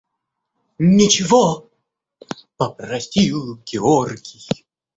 –Ничего,– 0.79 1.69
попросил 2.57 3.57
Георгий. 3.71 4.49